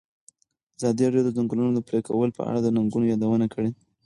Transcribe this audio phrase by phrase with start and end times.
[0.77, 3.69] ازادي راډیو د د ځنګلونو پرېکول په اړه د ننګونو یادونه کړې.